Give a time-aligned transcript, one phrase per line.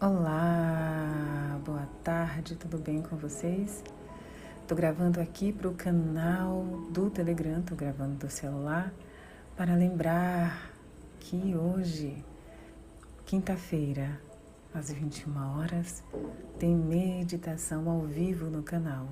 [0.00, 3.82] Olá, boa tarde, tudo bem com vocês?
[4.68, 8.94] Tô gravando aqui para o canal do Telegram, tô gravando do celular
[9.56, 10.70] para lembrar
[11.18, 12.24] que hoje,
[13.26, 14.20] quinta-feira,
[14.72, 16.04] às 21 horas,
[16.60, 19.08] tem meditação ao vivo no canal.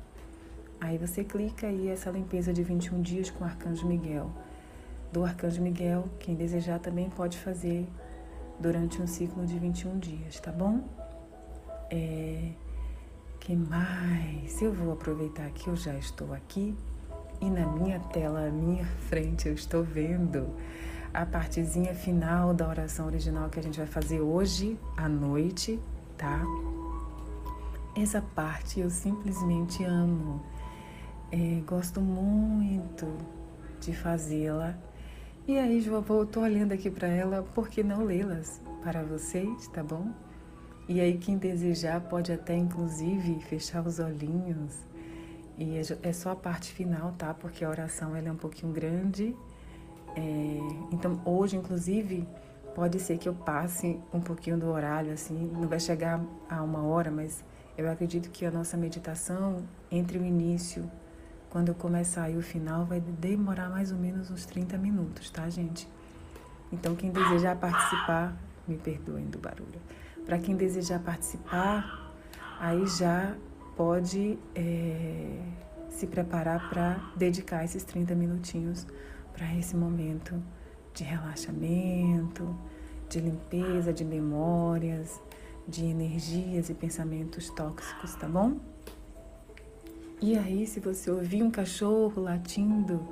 [0.82, 4.32] Aí você clica e essa limpeza de 21 dias com o Arcanjo Miguel.
[5.14, 7.88] Do Arcanjo Miguel, quem desejar também pode fazer
[8.60, 10.82] durante um ciclo de 21 dias, tá bom?
[11.92, 12.54] É,
[13.46, 14.60] que mais?
[14.60, 16.76] Eu vou aproveitar que eu já estou aqui
[17.40, 20.50] e na minha tela, à minha frente, eu estou vendo
[21.14, 25.80] a partezinha final da oração original que a gente vai fazer hoje à noite,
[26.18, 26.42] tá?
[27.96, 30.42] Essa parte eu simplesmente amo.
[31.32, 33.08] É, gosto muito
[33.80, 34.76] de fazê-la.
[35.48, 39.68] E aí, João, eu tô olhando aqui para ela, por que não lê-las para vocês,
[39.68, 40.25] tá bom?
[40.88, 44.74] E aí quem desejar pode até inclusive fechar os olhinhos.
[45.58, 47.34] E é, é só a parte final, tá?
[47.34, 49.36] Porque a oração ela é um pouquinho grande.
[50.16, 50.58] É,
[50.92, 52.28] então hoje, inclusive,
[52.76, 56.84] pode ser que eu passe um pouquinho do horário, assim, não vai chegar a uma
[56.84, 57.44] hora, mas
[57.78, 60.90] eu acredito que a nossa meditação, entre o início,
[61.50, 65.50] quando eu começar e o final, vai demorar mais ou menos uns 30 minutos, tá,
[65.50, 65.88] gente?
[66.72, 68.36] Então, quem desejar participar,
[68.68, 69.80] me perdoem do barulho.
[70.26, 72.14] Para quem desejar participar,
[72.60, 73.36] aí já
[73.76, 75.40] pode é,
[75.90, 78.88] se preparar para dedicar esses 30 minutinhos
[79.34, 80.42] para esse momento
[80.94, 82.56] de relaxamento,
[83.10, 85.22] de limpeza de memórias,
[85.68, 88.60] de energias e pensamentos tóxicos, tá bom?
[90.22, 93.06] E aí, se você ouvir um cachorro latindo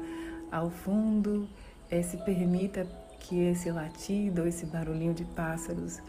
[0.51, 1.47] ao fundo,
[1.89, 2.87] é, se permita
[3.23, 5.99] que esse latido, esse barulhinho de pássaros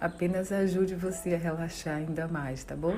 [0.00, 2.96] apenas ajude você a relaxar ainda mais, tá bom?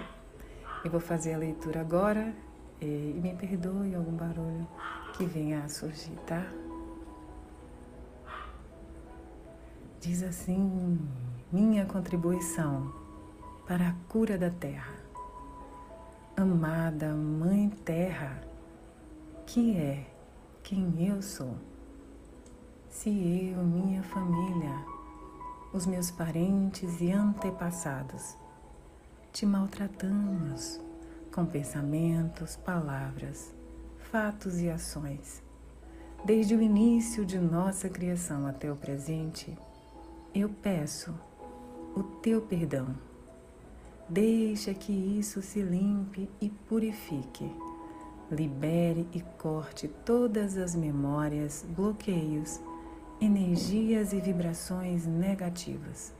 [0.85, 2.35] Eu vou fazer a leitura agora
[2.81, 2.87] e
[3.23, 4.67] me perdoe algum barulho
[5.13, 6.45] que venha a surgir, tá?
[10.01, 10.99] Diz assim:
[11.53, 12.93] minha contribuição
[13.67, 14.95] para a cura da terra.
[16.37, 18.43] Amada Mãe Terra,
[19.47, 20.07] que é
[20.63, 21.57] quem eu sou.
[22.97, 24.75] Se eu, minha família,
[25.71, 28.39] os meus parentes e antepassados.
[29.35, 30.81] Te maltratamos
[31.31, 33.55] com pensamentos, palavras,
[34.11, 35.43] fatos e ações.
[36.25, 39.57] Desde o início de nossa criação até o presente,
[40.35, 41.15] eu peço
[41.95, 42.97] o teu perdão.
[44.09, 47.55] Deixa que isso se limpe e purifique.
[48.31, 52.59] Libere e corte todas as memórias, bloqueios
[53.21, 56.13] energias e vibrações negativas.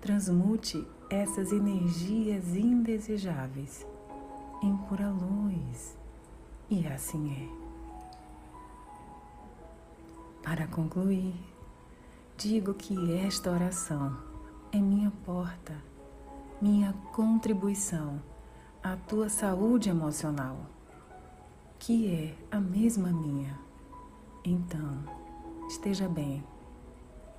[0.00, 3.86] Transmute essas energias indesejáveis
[4.62, 5.96] em pura luz.
[6.70, 7.60] E assim é.
[10.42, 11.34] Para concluir,
[12.36, 14.16] digo que esta oração
[14.72, 15.74] é minha porta,
[16.60, 18.22] minha contribuição
[18.82, 20.56] à tua saúde emocional,
[21.78, 23.58] que é a mesma minha.
[24.44, 25.04] Então,
[25.70, 26.42] esteja bem.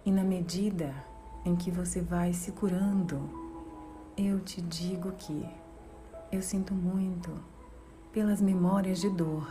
[0.06, 0.95] E na medida
[1.44, 3.30] em que você vai se curando,
[4.16, 5.45] eu te digo que
[6.31, 7.30] eu sinto muito
[8.13, 9.45] pelas memórias de dor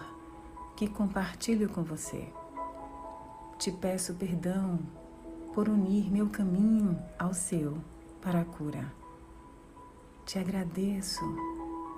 [0.76, 2.32] que compartilho com você.
[3.58, 4.78] Te peço perdão
[5.54, 7.76] por unir meu caminho ao seu
[8.22, 8.90] para a cura.
[10.24, 11.20] Te agradeço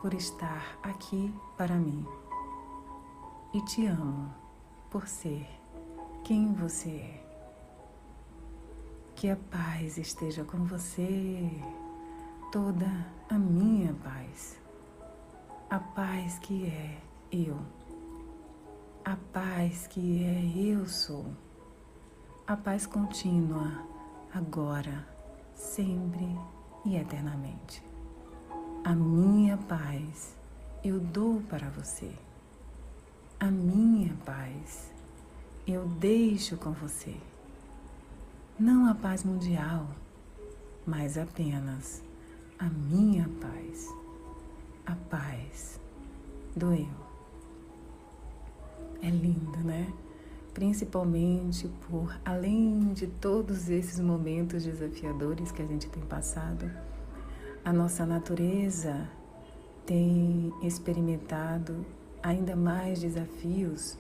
[0.01, 2.05] por estar aqui para mim
[3.55, 4.35] e te amo
[4.91, 5.62] por ser
[6.33, 7.21] quem você é.
[9.15, 11.51] Que a paz esteja com você,
[12.51, 12.87] toda
[13.29, 14.59] a minha paz,
[15.69, 16.97] a paz que é
[17.31, 17.59] eu,
[19.05, 21.27] a paz que é eu sou
[22.47, 23.87] a paz contínua,
[24.33, 25.07] agora,
[25.55, 26.27] sempre
[26.87, 27.83] e eternamente.
[28.83, 30.35] A minha paz
[30.83, 32.11] eu dou para você.
[33.39, 34.92] A minha paz
[35.67, 37.17] eu deixo com você.
[38.59, 39.87] Não a paz mundial,
[40.87, 42.03] mas apenas
[42.59, 43.89] a minha paz,
[44.87, 45.81] a paz
[46.55, 47.03] do eu.
[49.03, 49.93] É lindo, né?
[50.53, 56.71] principalmente por, além de todos esses momentos desafiadores que a gente tem passado,
[57.65, 59.09] a nossa natureza
[59.87, 61.85] tem experimentado
[62.23, 63.99] ainda mais desafios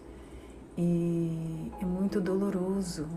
[0.76, 3.08] e é muito doloroso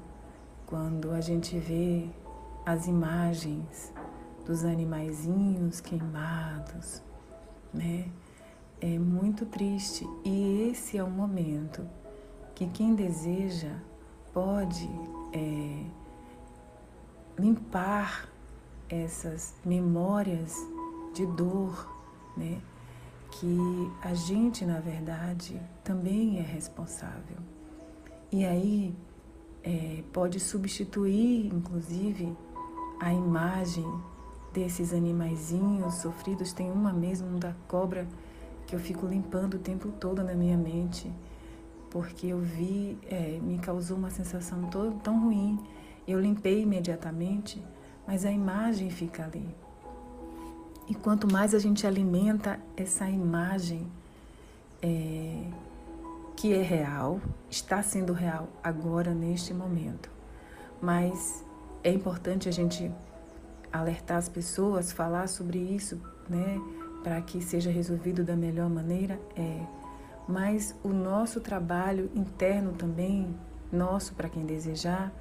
[0.66, 2.10] quando a gente vê
[2.66, 3.94] as imagens
[4.46, 7.02] dos animaizinhos queimados,
[7.74, 8.10] né?
[8.82, 11.88] É muito triste e esse é o momento
[12.54, 13.72] que quem deseja
[14.34, 14.90] pode
[15.34, 15.86] é,
[17.40, 18.30] limpar
[18.90, 20.56] essas memórias
[21.14, 21.90] de dor,
[22.36, 22.62] né?
[23.32, 27.38] Que a gente, na verdade, também é responsável.
[28.32, 28.96] E aí
[29.64, 32.36] é, pode substituir, inclusive,
[33.00, 33.86] a imagem
[34.54, 36.54] desses animaizinhos sofridos.
[36.54, 38.08] Tem uma mesmo, um da cobra,
[38.66, 41.12] que eu fico limpando o tempo todo na minha mente
[41.96, 45.58] porque eu vi, é, me causou uma sensação tão, tão ruim.
[46.06, 47.64] Eu limpei imediatamente,
[48.06, 49.48] mas a imagem fica ali.
[50.88, 53.88] E quanto mais a gente alimenta essa imagem
[54.82, 55.48] é,
[56.36, 60.12] que é real, está sendo real agora, neste momento,
[60.80, 61.44] mas
[61.84, 62.92] é importante a gente
[63.74, 66.00] alertar as pessoas, falar sobre isso,
[66.30, 66.62] né,
[67.04, 69.66] para que seja resolvido da melhor maneira, é.
[70.28, 73.36] Mas o nosso trabalho interno também,
[73.72, 75.12] nosso para quem desejar,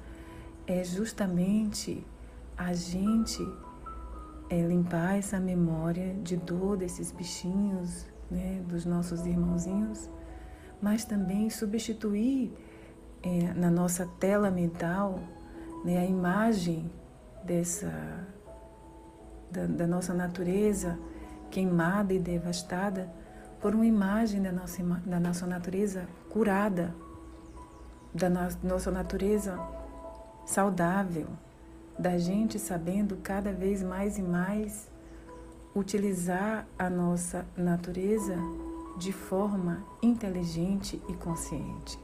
[0.65, 2.05] é justamente
[2.57, 3.45] a gente
[4.49, 10.09] é, limpar essa memória de dor desses bichinhos, né, dos nossos irmãozinhos,
[10.81, 12.53] mas também substituir
[13.23, 15.19] é, na nossa tela mental
[15.83, 16.91] né, a imagem
[17.43, 17.91] dessa
[19.51, 20.99] da, da nossa natureza
[21.49, 23.09] queimada e devastada
[23.61, 26.93] por uma imagem da nossa, da nossa natureza curada,
[28.13, 28.29] da
[28.61, 29.59] nossa natureza
[30.45, 31.27] saudável,
[31.97, 34.87] da gente sabendo cada vez mais e mais
[35.75, 38.35] utilizar a nossa natureza
[38.97, 41.99] de forma inteligente e consciente.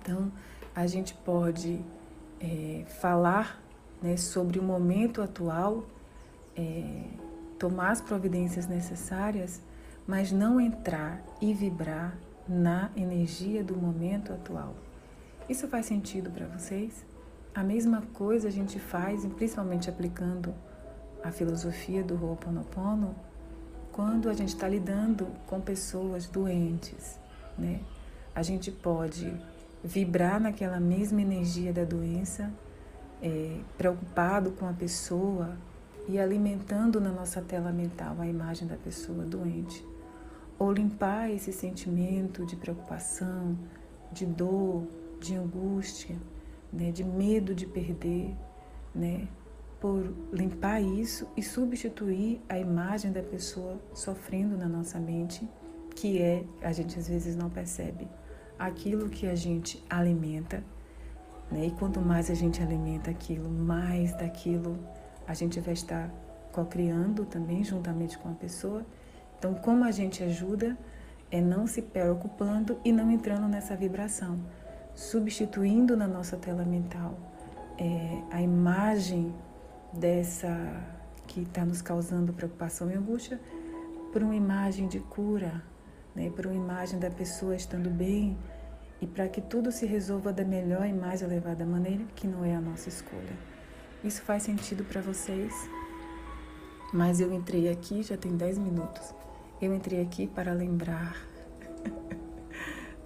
[0.00, 0.30] Então,
[0.74, 1.80] a gente pode
[2.40, 3.62] é, falar
[4.02, 5.84] né, sobre o momento atual,
[6.56, 7.04] é,
[7.58, 9.60] tomar as providências necessárias
[10.06, 14.74] mas não entrar e vibrar na energia do momento atual.
[15.48, 17.04] Isso faz sentido para vocês?
[17.54, 20.52] A mesma coisa a gente faz, principalmente aplicando
[21.22, 23.14] a filosofia do Ho'oponopono,
[23.92, 27.16] quando a gente está lidando com pessoas doentes,
[27.56, 27.80] né?
[28.34, 29.32] A gente pode
[29.84, 32.52] vibrar naquela mesma energia da doença,
[33.22, 35.56] é, preocupado com a pessoa
[36.08, 39.86] e alimentando na nossa tela mental a imagem da pessoa doente
[40.58, 43.56] ou limpar esse sentimento de preocupação,
[44.10, 44.88] de dor,
[45.20, 46.16] de angústia,
[46.74, 48.34] né, de medo de perder,
[48.94, 49.28] né,
[49.80, 55.48] por limpar isso e substituir a imagem da pessoa sofrendo na nossa mente,
[55.94, 58.08] que é, a gente às vezes não percebe,
[58.58, 60.64] aquilo que a gente alimenta,
[61.50, 64.78] né, e quanto mais a gente alimenta aquilo, mais daquilo
[65.26, 66.10] a gente vai estar
[66.52, 68.84] co-criando também juntamente com a pessoa
[69.44, 70.74] então, como a gente ajuda
[71.30, 74.38] é não se preocupando e não entrando nessa vibração.
[74.94, 77.18] Substituindo na nossa tela mental
[77.78, 79.34] é, a imagem
[79.92, 80.48] dessa
[81.26, 83.40] que está nos causando preocupação e angústia
[84.12, 85.62] por uma imagem de cura,
[86.14, 88.36] né, por uma imagem da pessoa estando bem
[89.00, 92.54] e para que tudo se resolva da melhor e mais elevada maneira, que não é
[92.54, 93.36] a nossa escolha.
[94.04, 95.52] Isso faz sentido para vocês?
[96.92, 99.14] Mas eu entrei aqui, já tem 10 minutos.
[99.60, 101.16] Eu entrei aqui para lembrar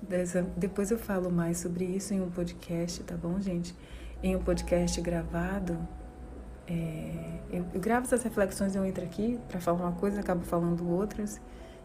[0.08, 0.42] dessa.
[0.56, 3.74] Depois eu falo mais sobre isso em um podcast, tá bom, gente?
[4.22, 5.78] Em um podcast gravado.
[6.66, 10.88] É, eu, eu, gravo essas reflexões, eu entro aqui para falar uma coisa, acabo falando
[10.88, 11.40] outras.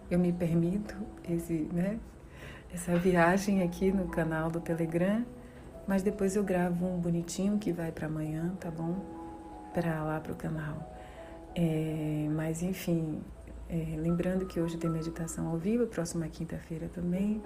[0.09, 0.95] Eu me permito
[1.29, 1.99] esse, né,
[2.73, 5.25] essa viagem aqui no canal do Telegram,
[5.87, 8.95] mas depois eu gravo um bonitinho que vai para amanhã, tá bom?
[9.73, 10.91] Para lá para o canal.
[11.55, 13.21] É, mas enfim,
[13.69, 17.41] é, lembrando que hoje tem meditação ao vivo, próxima quinta-feira também.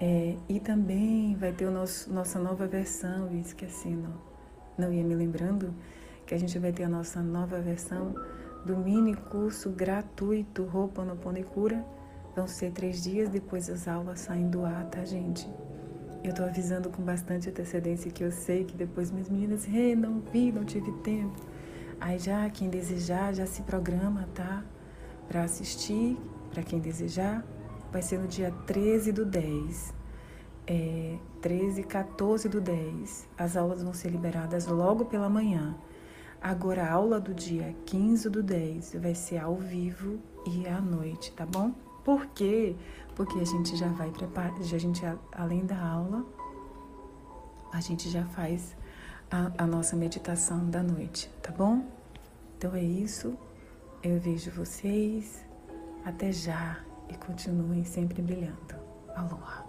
[0.00, 4.14] É, e também vai ter o nosso, nossa nova versão, esqueci, não,
[4.78, 5.74] não ia me lembrando,
[6.24, 8.14] que a gente vai ter a nossa nova versão
[8.64, 11.84] do mini curso gratuito Roupa no Pão e Cura
[12.38, 15.44] Vão ser três dias, depois as aulas saem do ar, tá, gente?
[16.22, 20.20] Eu tô avisando com bastante antecedência que eu sei que depois minhas meninas, hey, não
[20.20, 21.34] vi, não tive tempo.
[22.00, 24.62] Aí já, quem desejar, já se programa, tá?
[25.26, 26.16] Para assistir,
[26.52, 27.44] para quem desejar,
[27.90, 29.94] vai ser no dia 13 do 10.
[30.66, 33.28] É, 13 e 14 do 10.
[33.36, 35.76] As aulas vão ser liberadas logo pela manhã.
[36.40, 41.32] Agora, a aula do dia 15 do 10 vai ser ao vivo e à noite,
[41.32, 41.72] tá bom?
[42.04, 42.76] Por quê?
[43.14, 45.02] Porque a gente já vai preparar, a gente
[45.32, 46.24] além da aula,
[47.72, 48.76] a gente já faz
[49.30, 51.84] a, a nossa meditação da noite, tá bom?
[52.56, 53.36] Então é isso.
[54.02, 55.44] Eu vejo vocês.
[56.04, 58.76] Até já e continuem sempre brilhando.
[59.14, 59.67] Aloha.